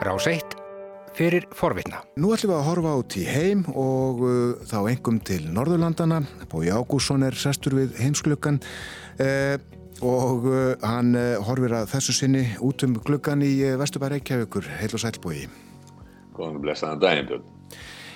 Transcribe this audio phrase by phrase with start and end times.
[0.00, 0.56] Rás 1
[1.12, 1.98] fyrir forvitna.
[2.16, 6.22] Nú ætlum við að horfa út í heim og uh, þá engum til Norðurlandana.
[6.48, 8.62] Bói Ágússon er sestur við heimsklukkan
[9.20, 9.60] uh,
[10.00, 14.72] og uh, hann uh, horfir að þessu sinni út um glukkan í uh, Vesturbæri Reykjavíkur.
[14.80, 15.42] Heil og sælbói.
[16.32, 17.59] Góðan blessaðan daginn, Björn.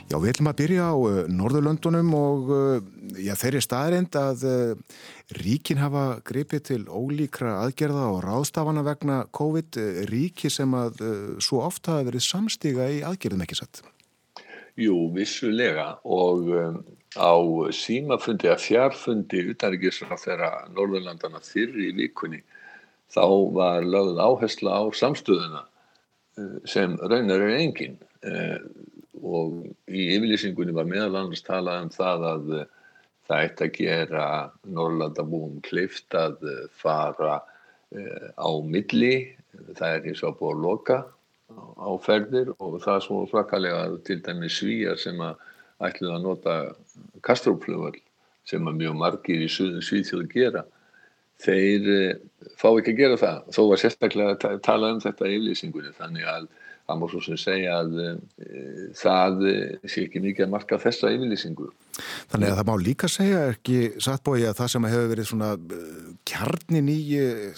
[0.05, 2.75] Já, við ætlum að byrja á uh, Norðurlöndunum og uh,
[3.17, 4.99] já, þeirri staðrind að uh,
[5.41, 9.81] ríkin hafa gripið til ólíkra aðgerða og ráðstafana vegna COVID,
[10.11, 11.01] ríki sem að
[11.43, 13.81] svo ofta hafa verið samstiga í aðgerðum ekki satt.
[14.77, 16.81] Jú, vissulega og um,
[17.17, 17.35] á
[17.73, 22.43] símafundi að fjárfundi utanrikiðsra þeirra Norðurlandana fyrir í vikunni
[23.15, 23.25] þá
[23.57, 25.65] var lögð áhersla á samstöðuna
[26.67, 28.59] sem raunar er engin uh,
[29.23, 32.65] og í yfirlýsingunni var meðal annars talað um það að uh,
[33.29, 34.29] það ætti að gera
[34.77, 39.17] Norrlandabúum klift að uh, fara uh, á milli,
[39.79, 40.99] það er eins og búið að loka
[41.55, 45.39] á, ferðir og það er svo svakalega til dæmi svíjar sem að
[45.85, 46.57] ætluð að nota
[47.27, 47.99] kastróflugvall
[48.49, 50.65] sem að mjög margir í svíþjóðu gera.
[51.45, 51.87] Þeir
[52.61, 53.39] fá ekki að gera það.
[53.57, 56.49] Þó var sérstaklega að tala um þetta í yfirlýsingunni þannig að
[56.85, 58.11] það má svo sem segja að e,
[58.99, 59.45] það
[59.89, 61.71] sé ekki mikið að marka þessa yfirlýsingu.
[62.33, 65.51] Þannig að það má líka segja ekki sattbói að það sem hefur verið svona
[66.29, 67.01] kjarnin í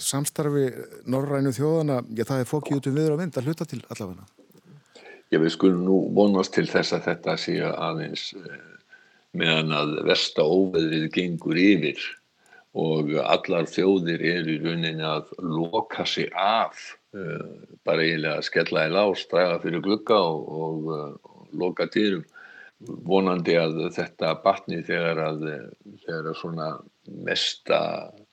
[0.07, 0.65] samstarfi
[1.09, 4.27] norrænu þjóðana, já það er fókið út um viður að vind að hluta til allavega.
[5.27, 8.29] Já við skulum nú vonast til þess að þetta sé aðeins
[9.37, 11.99] meðan að versta óveðrið gengur yfir
[12.77, 16.96] og allar þjóðir eru í rauninni að loka sig af
[17.87, 22.25] bara eiginlega að skella í lás, draga fyrir glugga og, og, og loka týrum
[23.07, 25.45] vonandi að þetta batni þegar að
[26.03, 26.67] þegar að svona
[27.25, 27.79] mesta,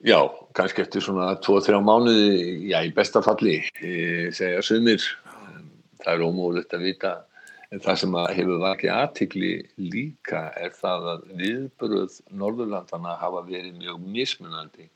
[0.05, 0.19] já,
[0.56, 3.61] kannski eftir svona 2-3 mánuði, já, í besta falli
[4.34, 5.05] segja sumir.
[6.03, 7.14] Það er ómúlegt að vita.
[7.72, 14.04] En það sem hefur vakið aðtikli líka er það að viðbröð Norðurlandana hafa verið mjög
[14.15, 14.91] mismunandi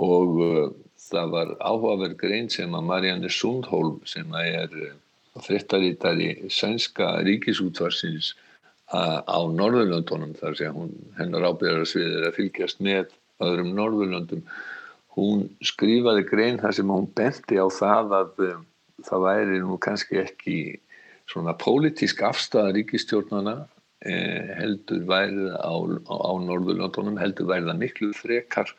[0.00, 0.74] og
[1.10, 4.74] það var áhugaverð grein sem að Marianne Sundholm sem er
[5.40, 8.34] frittarítari sænska ríkisútvarsins
[8.90, 13.12] á Norðurlöndunum þar sem hún, hennar ábyrðarsvið er að fylgjast með
[13.44, 14.42] öðrum Norðurlöndum
[15.16, 18.40] hún skrifaði grein þar sem hún benti á það að
[19.06, 20.56] það væri nú kannski ekki
[21.30, 23.54] svona pólitísk afstæða ríkistjórnana
[24.02, 25.72] eh, heldur værið á,
[26.10, 28.74] á, á Norðurlöndunum heldur værið að miklu frekar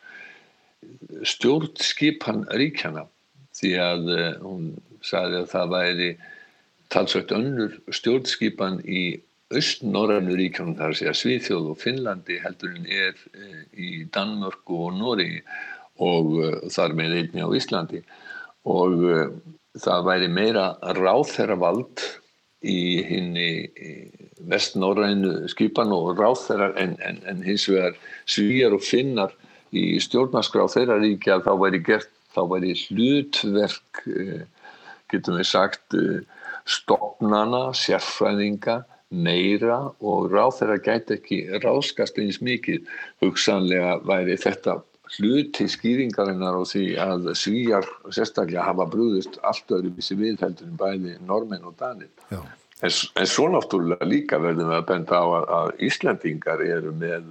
[1.28, 3.06] stjórnskipan ríkjana
[3.56, 4.08] því að
[4.42, 4.70] hún
[5.04, 6.08] sagði að það væri
[6.92, 9.04] talsvægt önnur stjórnskipan í
[9.52, 13.18] austnorrænu ríkjónum þar að segja Svíþjóð og Finnlandi heldur en er
[13.76, 15.42] í Danmörku og Nóri
[16.02, 16.32] og
[16.72, 18.00] þar með einni á Íslandi.
[18.64, 19.04] Og
[19.82, 20.66] það væri meira
[20.96, 22.04] ráþæra vald
[22.62, 23.50] í hinni
[24.48, 29.34] vestnorrænu skipan og ráþæra en, en, en hins vegar Svíjar og Finnar
[29.72, 34.04] í stjórnarskrá þeirra ríkja þá væri gert, þá væri hlutverk
[35.12, 35.96] getum við sagt
[36.68, 42.88] stopnana, sérfræðinga meira og ráð þeirra gæti ekki ráskast eins mikið.
[43.24, 44.78] Hugsanlega væri þetta
[45.18, 51.16] hluti skýringarinnar og því að svíjar sérstaklega hafa brúðist allt öðru vissi viðheldur en bæði
[51.28, 52.08] normenn og danir.
[52.32, 57.28] En, en svo náttúrulega líka verðum við að benda á að, að Íslandingar eru með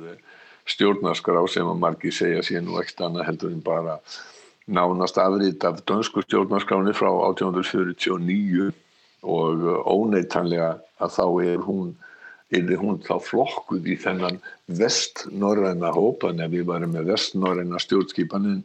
[0.69, 3.97] stjórnarskrá sem að margi segja sér nú ekkert annað heldur en bara
[4.71, 8.71] nánast afrið af dönsku stjórnarskráni frá 1849
[9.21, 11.91] og óneitanlega að þá er hún
[12.51, 18.63] er hún þá flokkuð í þennan vestnorræna hópan ef við varum með vestnorræna stjórnskipanin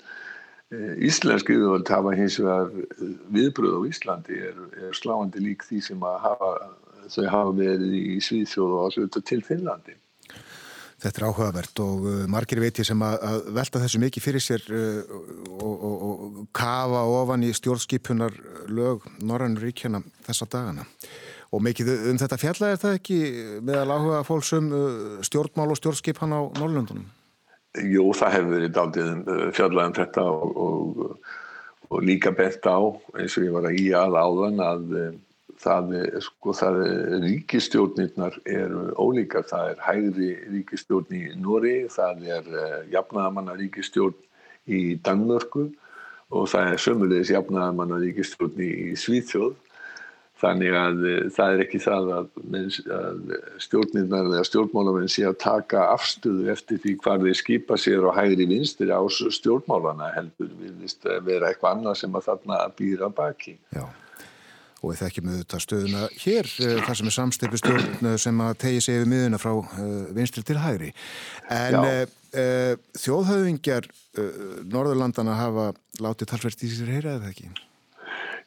[1.07, 2.73] Íslenski yfirvöld hafa hins vegar
[3.31, 4.57] viðbröð á Íslandi er,
[4.89, 6.49] er sláandi lík því sem hafa,
[7.07, 9.95] þau hafa verið í Svíðsjóð og ásluta til Finnlandi
[10.97, 14.43] Þetta er áhugavert og uh, margir veit ég sem að, að velta þessu mikið fyrir
[14.43, 15.17] sér uh,
[15.59, 18.39] og, og, og kafa ofan í stjórnskipunar
[18.73, 20.87] lög Norrannur ríkjana þessa dagana.
[21.53, 23.19] Og mikið um þetta fjalla er það ekki
[23.69, 24.89] meðal áhuga fólksum uh,
[25.29, 27.05] stjórnmál og stjórnskipan á Norrlöndunum?
[27.77, 31.01] Jú, það hefur verið daldið fjallað um þetta og,
[31.93, 32.81] og líka bent á
[33.21, 34.87] eins og ég var að í að áðan að
[35.63, 35.95] það,
[36.25, 36.79] sko, það
[37.25, 44.17] ríkistjórnirnar eru ólíkar, það er hægri ríkistjórn í Nóri, það er uh, jafnaðamanna ríkistjórn
[44.67, 45.69] í Danmörku
[46.35, 49.55] og það er sömulegis jafnaðamanna ríkistjórn í, Svíþjóð.
[50.37, 52.27] Þannig að uh, það er ekki það að,
[52.99, 58.19] að stjórnirnar eða stjórnmálamenn sé að taka afstöðu eftir því hvað þeir skipa sér og
[58.19, 63.57] hægri vinstir á stjórnmálana heldur viðist vera eitthvað annað sem að þarna býra baki.
[63.73, 63.87] Já
[64.87, 68.53] og við þekkjum auðvitað stöðuna hér uh, þar sem er samsteipu stjórn uh, sem að
[68.63, 69.53] tegi sig yfir miðuna frá
[70.17, 70.93] vinstri til hægri.
[71.51, 71.79] En
[73.01, 73.87] þjóðhauðingjar
[74.69, 75.71] Norðurlandana hafa
[76.03, 77.49] látið talsvert í sér heyra eða ekki?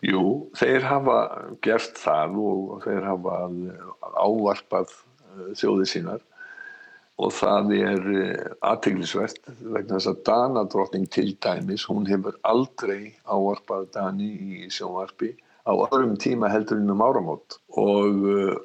[0.06, 0.24] Jú,
[0.60, 1.18] þeir hafa
[1.66, 3.40] gert það og þeir hafa
[4.22, 4.94] ávarpað
[5.58, 6.26] þjóðið sínar
[7.20, 13.90] og það er eh, aðteglisvert vegna þess að Danadrottning til dæmis, hún hefur aldrei ávarpað
[13.96, 15.34] Dani í sjónvarpi
[15.70, 17.60] á öðrum tíma heldur innum áramót.
[17.78, 18.56] Og uh,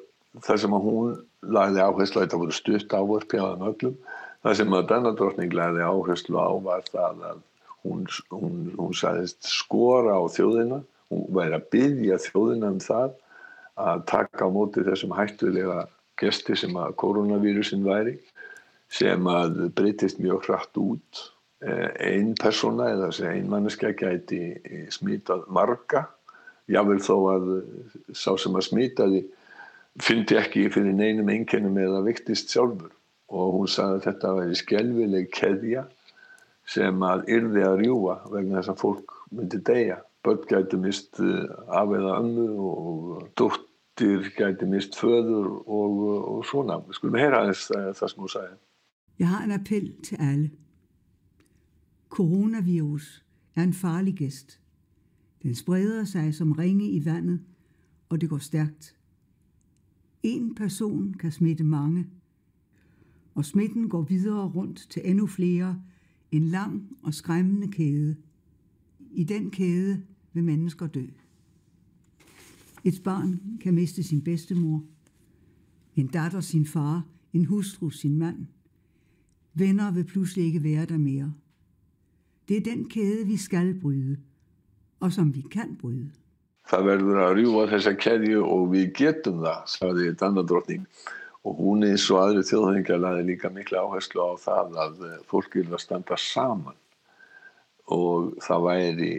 [0.41, 1.17] það sem að hún
[1.55, 3.97] lagði áherslu, þetta voru stutt ávarpi á það möglum,
[4.45, 7.43] það sem að Danadrottning lagði áherslu á var það að
[7.85, 10.81] hún, hún, hún sagðist skora á þjóðina,
[11.13, 13.13] hún væri að byggja þjóðina um það
[13.85, 15.85] að taka á móti þessum hættulega
[16.19, 18.17] gesti sem að koronavírusin væri
[18.93, 21.23] sem að breytist mjög hratt út.
[21.65, 24.55] Eh, einn persóna eða einn manneska gæti
[24.93, 26.05] smítað marga
[26.71, 27.49] jável þó að
[28.17, 29.21] sá sem að smítaði
[30.01, 32.91] fyndi ekki fyrir neinum einkennum eða viktist sjálfur
[33.35, 35.85] og hún sagði að þetta væri skelvileg keðja
[36.69, 41.47] sem að yrði að rjúa vegna þess að fólk myndi deyja börn gæti mist eh,
[41.69, 45.99] af eða annu og dóttir gæti mist föður og,
[46.33, 48.55] og svona skulum heyra þess það sem hún sagði
[49.15, 50.49] Jeg har en appel til alle.
[52.09, 53.23] Coronavirus
[53.55, 54.59] er en farlig gæst.
[55.45, 57.39] Den spreder sig som ringe i vandet,
[58.09, 58.97] og det går stærkt.
[60.23, 62.07] En person kan smitte mange,
[63.35, 65.81] og smitten går videre rundt til endnu flere,
[66.31, 68.15] en lang og skræmmende kæde.
[69.11, 70.03] I den kæde
[70.33, 71.05] vil mennesker dø.
[72.83, 74.83] Et barn kan miste sin bedstemor,
[75.95, 78.45] en datter sin far, en hustru sin mand,
[79.53, 81.33] Venner vil pludselig ikke være der mere.
[82.47, 84.17] Det er den kæde, vi skal bryde,
[85.01, 86.13] og som vi kan bryde.
[86.65, 90.85] Það verður að rjúa þessa keðju og við getum það, sagði Danadrottning.
[91.45, 95.77] Og hún eins og aðri þjóðhengar laði líka miklu áherslu á það að fólk vilja
[95.81, 96.77] standa saman.
[97.93, 99.11] Og það væri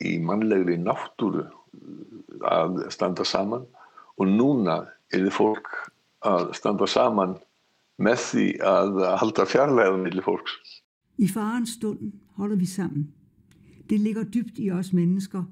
[0.00, 1.44] í mannlegri náttúru
[2.48, 3.66] að standa saman.
[4.16, 4.78] Og núna
[5.12, 5.68] er þið fólk
[6.24, 7.36] að standa saman
[8.00, 10.56] med því að halda fjarlæðan millir fólks.
[11.20, 13.12] I farens stund holder vi sammen.
[13.94, 15.42] Det ligger dybt i os mennesker.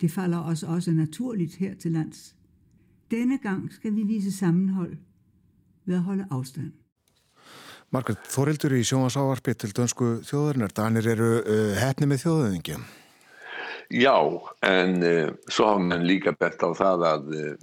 [0.00, 2.34] Det falder os også naturligt her til lands.
[3.10, 4.96] Denne gang skal vi vise sammenhold
[5.84, 6.72] ved at holde afstand.
[7.90, 10.74] Margaret, Þorildur í sjónvasáarpi til dönsku þjóðarinnar.
[10.76, 12.76] Danir eru uh, hefni með þjóðöðingi.
[14.02, 14.16] Já,
[14.68, 17.54] en uh, svo hafa mann líka bett á það að uh,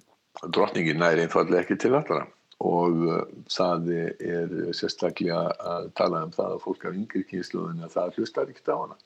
[0.48, 2.24] drottningin næri einfallega ekki til allra
[2.66, 3.22] og uh,
[3.54, 5.46] það er sérstaklega
[5.76, 8.98] að tala um það að fólk af yngri kynsluðin að það hlustar ekkert á hana
[8.98, 9.06] mm.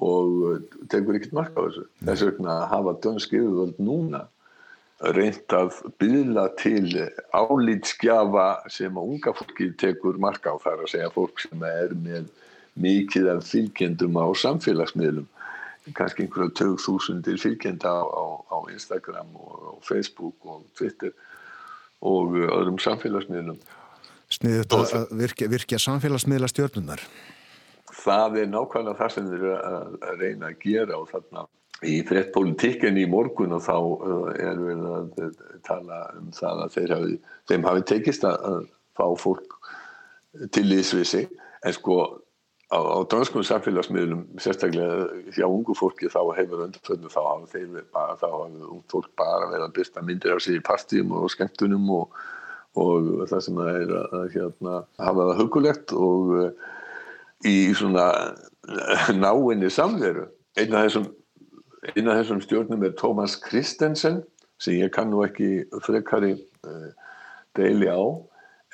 [0.00, 0.58] Og uh,
[0.92, 4.24] tegur ekkert mark á þessu þess vegna hafa dönsk yfirvöld núna
[5.16, 11.12] reynd að byðla til álítskjafa sem að unga fólki tekur mark á þar að segja
[11.14, 12.28] fólk sem er með
[12.80, 15.28] mikið af fylgjendum á samfélagsmiðlum
[15.96, 21.12] kannski einhverja tög þúsundir fylgjenda á, á, á Instagram og á Facebook og Twitter
[22.00, 23.58] og öðrum samfélagsmiðlum.
[24.30, 27.02] Sniðut að virkja, virkja samfélagsmiðla stjórnunar?
[27.94, 31.46] Það er nákvæmlega það sem þeir eru að reyna að gera og þarna
[31.86, 36.80] í frett politíken í morgun og þá uh, er við að tala um það að
[36.92, 37.14] hafi,
[37.48, 38.66] þeim hafi tekist að
[38.98, 39.56] fá fólk
[40.54, 41.24] til ísvisi
[41.66, 42.02] en sko
[42.70, 48.18] á, á danskum samfélagsmiðlum sérstaklega hjá ungu fólki þá hefur undarföldum þá hafa þeir bara,
[48.20, 52.20] þá hafa fólk bara verið að byrsta myndir af sér í partíum og skemmtunum og,
[52.76, 56.68] og það sem það er að hérna, hafa það hugulegt og uh,
[57.46, 58.06] í svona
[59.16, 60.26] náinni samveru
[60.60, 61.06] einn af þessum,
[61.94, 64.22] þessum stjórnum er Thomas Kristensen
[64.60, 66.90] sem ég kann nú ekki frekari uh,
[67.56, 68.00] deili á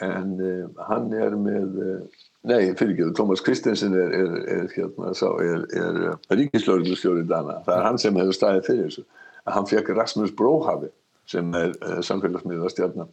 [0.07, 1.79] en uh, hann er með
[2.47, 7.59] Nei, fyrir ekki, Thomas Kristensen er, er, er, hérna, er uh, ríkislauglustjóri Dana.
[7.67, 9.03] Það er hann sem hefur staðið fyrir þessu.
[9.51, 10.93] Hann fekk Rasmus Bróhafi
[11.31, 13.11] sem er uh, samfélagsmiðlastjarnar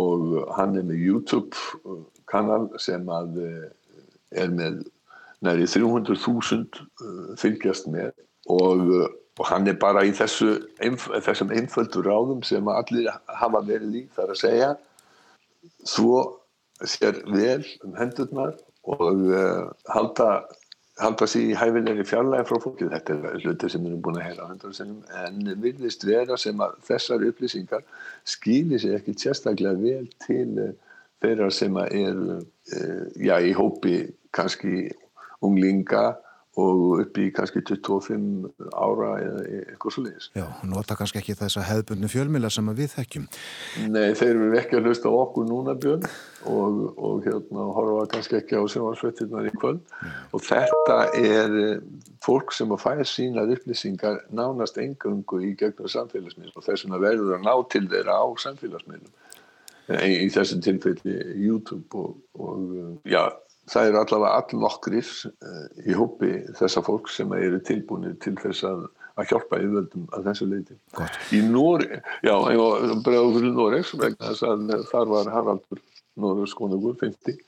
[0.00, 1.94] og hann er með YouTube
[2.30, 3.68] kanal sem að uh,
[4.30, 4.82] er með
[5.44, 8.12] næri 300.000 uh, fylgjast með
[8.52, 9.08] og, uh,
[9.40, 10.58] og hann er bara í þessu,
[11.24, 13.08] þessum einföldu ráðum sem allir
[13.40, 14.70] hafa verið í þar að segja
[15.88, 16.24] svo
[16.84, 18.56] sér vel um hendurnar
[18.88, 20.28] og uh, halda,
[21.00, 22.92] halda sér í hæfilegri fjarlægi frá fólkið.
[22.94, 26.36] Þetta er hluti sem við erum búin að heyra á hendur sinnum en virðist vera
[26.40, 27.84] sem að þessar upplýsingar
[28.28, 30.72] skilir sér ekki sérstaklega vel til
[31.20, 34.02] þeirra sem er uh, já, í hópi
[34.36, 34.88] kannski
[35.44, 36.04] unglinga
[36.58, 40.26] og upp í kannski 25 ára eða eitthvað svo leiðis.
[40.34, 43.26] Já, nota kannski ekki þessa hefðbundnu fjölmila sem við þekkjum.
[43.94, 46.08] Nei, þeir eru ekki að hlusta okkur núna björn
[46.50, 50.16] og, og hérna horfa kannski ekki á sjónvarsvettirnar í kvöld mm.
[50.34, 51.84] og þetta er eh,
[52.24, 57.36] fólk sem að fæða sínað upplýsingar nánast engungu í gegnum samfélagsmiðlum og þess að verður
[57.38, 59.14] að ná til þeirra á samfélagsmiðlum
[59.94, 63.22] eh, í, í þessum tilfelli YouTube og, og eh, já,
[63.70, 68.82] það eru allavega allnokkrir uh, í hópi þessa fólk sem eru tilbúinir til þess að,
[69.20, 70.80] að hjálpa yfirvöldum að þessu leiti.
[70.98, 71.20] Gott.
[71.36, 72.34] Í Nóri, já,
[74.24, 75.84] þess að þar var Haraldur
[76.20, 77.38] Nóregs konugur, 50.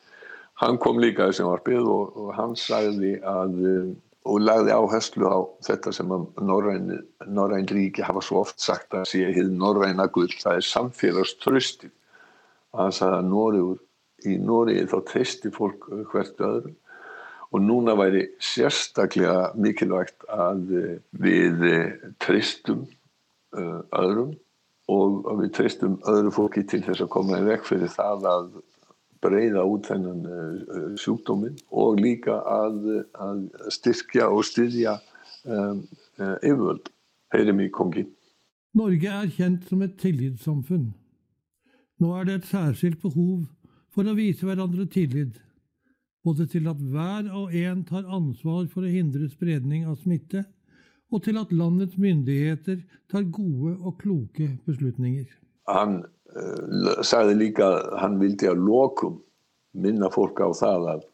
[0.63, 3.59] Hann kom líka þessum varpið og, og hann sagði að
[4.29, 6.91] og lagði áherslu á þetta sem að Norræn,
[7.27, 11.91] Norræn ríki hafa svo oft sagt að sé hið Norræna gull, það er samfélagströstið.
[12.79, 13.81] Hann sagði að Nóriður
[14.29, 16.79] í Nóri þá treysti fólk hvert öðrum
[17.53, 20.63] og núna væri sérstaklega mikilvægt að
[21.21, 21.67] við
[22.23, 22.87] treystum
[23.59, 24.33] uh, öðrum
[24.93, 28.49] og að við treystum öðru fólki til þess að koma í vekk fyrir það að
[29.23, 32.81] breyða út þennan sjúkdómin og líka að,
[33.15, 34.97] að styrkja og styðja
[35.47, 35.85] um,
[36.19, 36.91] yfirvöld.
[37.33, 38.05] Heyrim í kongi.
[38.77, 40.91] Norge er kjent som et tillitssamfunn.
[42.03, 43.47] Nå er det et særskilt behov
[43.93, 45.37] for å vise hverandre tillit,
[46.25, 50.45] både til at hver og en tar ansvar for å hindre spredning av smitte,
[51.13, 52.81] og til at landets myndigheter
[53.13, 55.27] tar gode og kloke beslutninger.
[55.69, 59.21] Han eh, uh, sagði líka að hann vildi að lokum
[59.73, 61.05] minna fólk á það að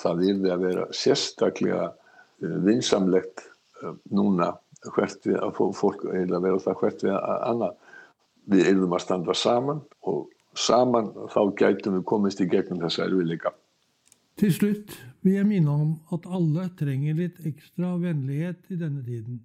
[0.00, 4.52] það yrði að vera sérstaklega uh, vinsamlegt uh, eh, núna
[4.92, 7.76] hvert við að fólk eða vera það hvert við að eh, annað.
[8.52, 13.54] Við erum að standa saman og saman þá gætum við komist i gegnum þessa erfiðleika.
[14.40, 19.42] Til slutt vil jeg minne om at alle trenger litt ekstra vennlighet i denne tiden.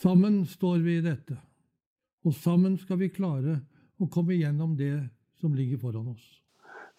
[0.00, 1.36] Sammen står vi i dette,
[2.24, 3.58] og sammen skal vi klare
[4.00, 4.96] å komme gjennom det
[5.40, 6.24] som ligger foran oss.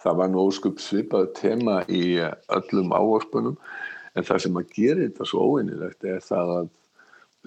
[0.02, 2.18] Það var nú óskup svipað tema í
[2.50, 3.58] öllum ávarpunum
[4.18, 6.72] en það sem að gera þetta svo óeinilegt er það að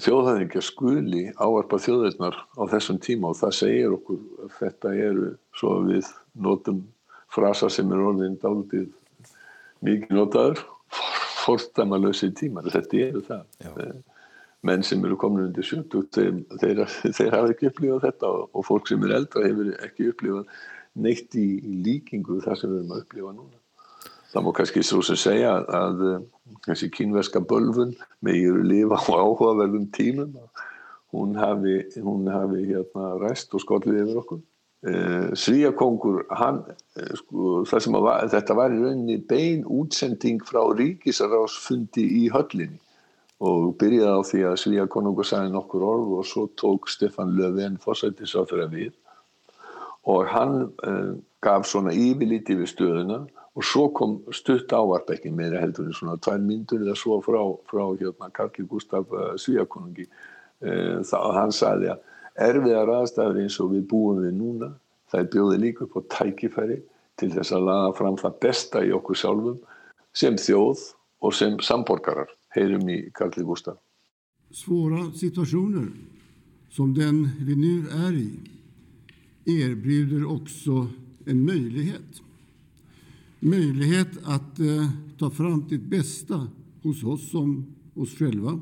[0.03, 5.75] þjóðhæðingja skuli áarpa þjóðirnar á þessum tíma og það segir okkur að þetta eru svo
[5.87, 6.09] við
[6.47, 6.81] notum
[7.35, 8.89] frasa sem er orðin dálitið
[9.85, 10.65] mikið notaður
[11.45, 13.43] fórstamalösi tímar, þetta eru það.
[13.61, 13.73] Já.
[13.85, 13.97] Eh,
[14.65, 16.85] menn sem eru komin undir 70 þeir, þeir,
[17.19, 20.65] þeir hafa ekki upplifað þetta og, og fólk sem er eldra hefur ekki upplifað
[21.05, 21.49] neitt í
[21.85, 23.64] líkingu það sem við erum að upplifa núna
[24.35, 26.01] það má kannski svo sem segja að
[26.67, 30.35] þessi kínverska bölfun með ég eru lifa á áhugaverðum tímum.
[31.15, 34.41] Hún hafi, hún hafi hérna ræst og skollið yfir okkur.
[34.85, 36.65] Eh, Svíakongur hann,
[36.99, 37.63] eh, sko,
[38.03, 42.81] var, þetta var í rauninni bein útsending frá ríkisarásfundi í höllinni
[43.41, 48.67] og byrjaði á því að Svíakonungur sagði nokkur orð og svo tók Stefan Löfven fórsættisáþur
[48.67, 48.93] að við.
[50.05, 53.23] Og hann eh, gaf svona yfirlíti við stöðuna
[53.55, 57.43] og svo kom stutt ávarp ekki meira heldur en svona tvær myndur eða svo frá,
[57.71, 62.11] frá hérna Karli Gustaf uh, eh, Svíakonungi uh, það, hann sagði að
[62.49, 64.73] erfiðar aðstæður eins og við búum við núna
[65.13, 66.81] það bjóði líka upp á tækifæri
[67.21, 69.63] til þess að laga fram það besta i okkur sjálfum
[70.15, 70.83] sem þjóð
[71.25, 72.27] och som samborgarar.
[72.49, 73.79] Hejrum i Karli Gustaf.
[74.51, 75.89] Svåra situationer
[76.71, 78.39] som den vi nu är i
[79.63, 80.87] erbjuder också
[81.27, 82.23] en möjlighet
[83.45, 86.47] möjlighet att eh, ta fram det bästa
[86.83, 88.61] hos oss som oss själva,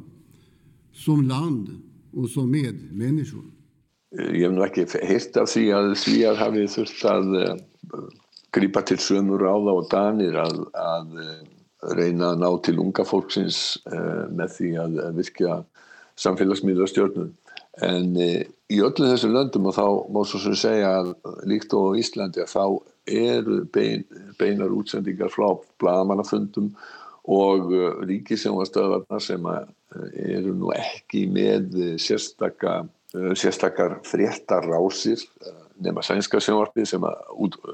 [0.93, 3.45] som land och som medmänniskor.
[4.13, 8.03] Ég hef nú ekki heilt af því að Svíjar hafi þurft að uh,
[8.53, 11.39] grípa til sömur áða og danir að, að uh,
[11.97, 15.57] reyna að ná til unga fólksins uh, með því að virkja
[16.21, 17.33] samfélagsmiðlastjórnum.
[17.81, 20.93] En í öllu þessu löndum og þá má svo sem segja
[21.49, 22.65] líkt og Íslandi að þá
[23.07, 24.05] eru bein,
[24.39, 25.49] beinar útsendingar frá
[25.83, 26.73] blagamannafundum
[27.31, 29.67] og uh, ríkisjónastöðarna sem uh,
[30.15, 35.21] eru nú ekki með uh, sérstakar fréttarásir
[35.83, 37.05] nema sænska sjónvarpið sem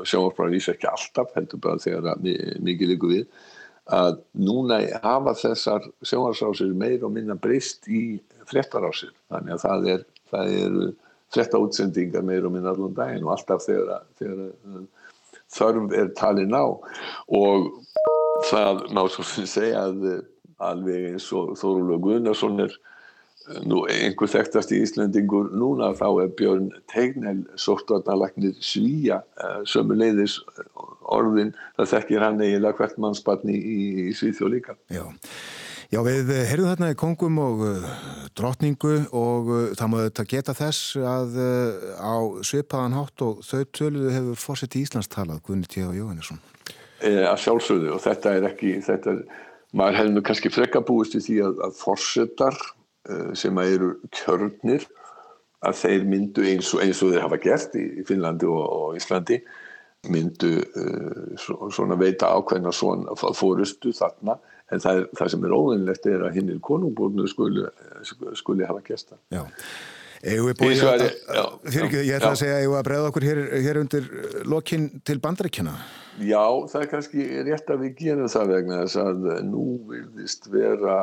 [0.09, 2.19] sjónvarpar vísa ekki alltaf heldur bara þegar
[2.65, 3.25] mikið líku við
[3.89, 9.13] að núna hafa þessar sjónvarsrásir meir og minna breyst í fréttarásir.
[9.33, 10.77] Þannig að það er, það er
[11.35, 14.85] fréttaútsendingar meir og minna allan daginn og alltaf þegar, þegar
[15.55, 16.67] þörf er talin á.
[17.29, 17.71] Og
[18.49, 20.05] það má svo segja að
[20.59, 22.75] alveg eins og Þóruldur Gunnarsson er
[23.65, 30.37] nú einhver þekktast í Íslandingur núna þá er Björn Tegnell sóttvarnalagnir svíja uh, sömuleiðis
[31.09, 33.79] orðin það þekkir hann eiginlega hvert mannsbarni í,
[34.11, 34.77] í Svíþjóð líka.
[34.93, 35.07] Já
[35.89, 37.85] Já, við heyrðum þarna í kongum og uh,
[38.37, 41.39] drottningu og uh, það maður þetta geta þess að
[41.97, 45.81] á svipaðan hátt og þau töluðu hefur fórsett í Íslands talað, Gunni T.
[45.81, 46.43] Jóhannesson.
[47.01, 49.23] E, að sjálfsögðu og þetta er ekki, þetta er,
[49.73, 52.61] maður hefði nú kannski frekka búist í því að, að fórsetar
[53.39, 54.85] sem eru kjörnir
[55.65, 59.41] að þeir myndu eins og, eins og þeir hafa gert í Finnlandi og, og Íslandi
[60.13, 64.39] myndu uh, svona veita ákveðna svona fórustu þarna
[64.73, 67.65] en það, er, það sem er óvinnlegt er að hinn er konungbórnu skuli,
[68.39, 69.45] skuli hafa gesta Já,
[70.23, 71.07] við búið að,
[71.69, 74.11] fyrir ekki, ég ætla að segja við að bregða okkur hér, hér undir
[74.49, 75.79] lokinn til bandaríkjana
[76.19, 80.97] Já, það er kannski rétt að við gerum það vegna þess að nú vilðist vera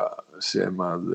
[0.43, 1.05] sem að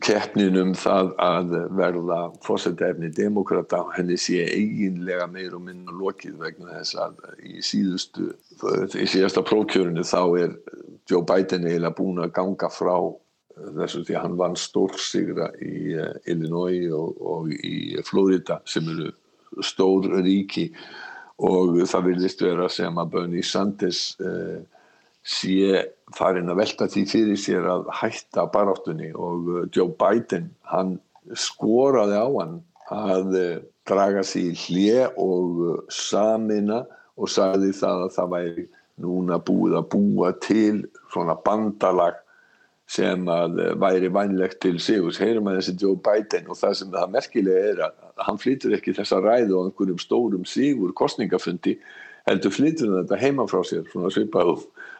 [0.00, 6.96] keppninum það að verða fórsetefni demokrata henni sé eiginlega meir og minna lokið vegna þess
[7.04, 8.30] að í síðustu
[8.96, 10.56] í síðasta prókjörinu þá er
[11.10, 12.96] Joe Biden eiginlega búin að ganga frá
[13.56, 15.96] þessu því að hann vann stórsigra í
[16.30, 19.10] Illinois og, og í Florida sem eru
[19.60, 20.70] stór ríki.
[21.42, 24.60] Og það vilist vera sem að Bernie Sanders uh,
[25.26, 25.82] sé
[26.14, 29.10] farin að velta því fyrir sér að hætta baráttunni.
[29.16, 30.98] Og uh, Joe Biden hann
[31.38, 32.60] skoraði á hann
[32.92, 33.56] að uh,
[33.88, 36.84] draga sér hlje og samina
[37.18, 38.66] og sagði það að það væri
[39.02, 42.21] núna búið að búa til svona bandalag
[42.92, 45.20] sem að væri vænlegt til sigus.
[45.20, 48.92] Heyrum að þessi Joe Biden og það sem það merkilega er að hann flytur ekki
[48.98, 51.78] þessa ræðu á einhverjum stórum sigur kostningafundi
[52.28, 54.52] heldur flytur þetta heima frá sér svona svipað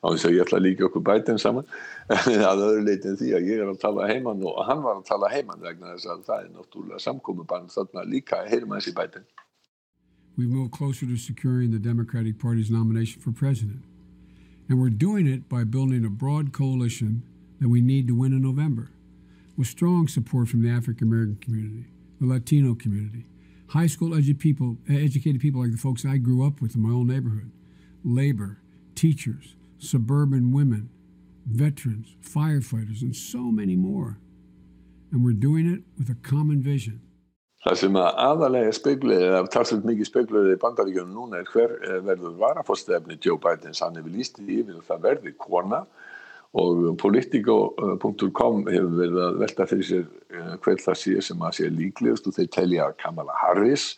[0.03, 1.69] á þess að ég ætla að líka okkur Biden saman.
[2.51, 5.31] Að öðru leitin því að ég er að tala heimann og hann var að tala
[5.31, 8.43] heimann vegna þess að það er náttúrulega samkomiðbann þarna líka.
[8.49, 9.29] Heyrum að þessi Biden.
[10.37, 13.85] We've moved closer to securing the Democratic Party's nomination for president.
[14.69, 17.23] And we're doing it by building a broad coalition
[17.63, 18.91] that we need to win in November,
[19.57, 21.87] with strong support from the African American community,
[22.21, 23.25] the Latino community,
[23.69, 26.91] high school edu people, educated people like the folks I grew up with in my
[26.91, 27.53] own neighborhood,
[28.05, 28.59] labor,
[28.97, 30.91] teachers, suburban women,
[31.47, 34.19] veterans, firefighters, and so many more.
[35.13, 37.01] And we're doing it with a common vision.
[37.63, 42.35] Það sem að aðalega speikluði, eða talsveit mikið speikluði í bandaríkjunum núna er hver verður
[42.41, 45.85] varafórstefni Joe Bidens, hann hefur líst í yfir og það verði kona
[46.53, 52.27] og politico.com hefur verið að velta fyrir sér hver það sé sem að sé líklegust
[52.29, 53.95] og þeir telja Kamala Harris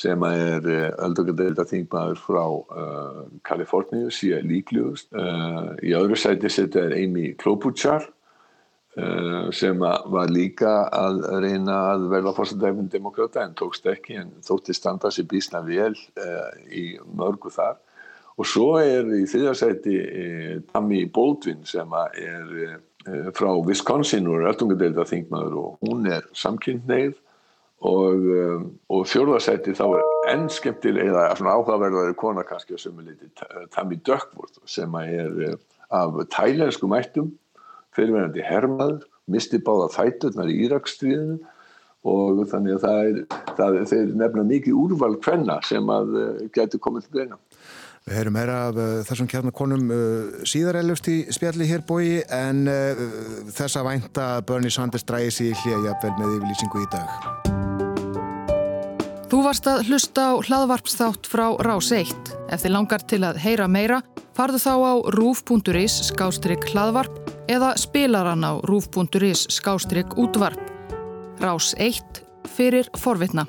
[0.00, 0.64] sem er
[1.02, 5.10] öldungadeilda þingmaður frá uh, Kaliforníu sé líklegust.
[5.12, 12.08] Uh, í öðru sæti setja er Amy Klobuchar uh, sem var líka að reyna að
[12.14, 15.92] verða fórstæðefinn demokrata en tókst ekki en þótti standa sér bísna vel
[16.72, 17.76] í mörgu þar
[18.40, 24.54] Og svo er í þriðarsæti eh, Tammy Baldwin sem er eh, frá Wisconsin og er
[24.54, 27.18] öllungadeilda þingmaður og hún er samkynneið
[27.80, 33.30] og, um, og fjórðarsæti þá er enn skemmtilega, eða áhugaverðari kona kannski að sömuliti
[33.72, 35.54] Tammy Duckworth sem er
[35.96, 37.30] af tælenskum ættum,
[37.96, 39.00] fyrirverandi hermaður,
[39.32, 41.38] misti báða fæturnar í Íraksstríðinu
[42.10, 43.20] og þannig að það er,
[43.56, 46.14] það, þeir nefna mikið úrval hvenna sem að
[46.54, 47.40] getur komið til greina.
[48.08, 52.64] Við heyrum meira af uh, þessum kjarnakonum uh, síðar elust í spjalli hér bói en
[52.70, 53.02] uh,
[53.52, 57.50] þess að vænta að Bernie Sanders dræði sig í hlýja jafnvel með yfirlýsingu í dag.
[59.30, 62.32] Þú varst að hlusta á hlaðvarpsþátt frá Rás 1.
[62.50, 64.00] Ef þið langar til að heyra meira,
[64.34, 70.58] farðu þá á rúf.is skástrygg hlaðvarp eða spilaran á rúf.is skástrygg útvarp.
[71.38, 72.24] Rás 1
[72.56, 73.46] fyrir forvitna.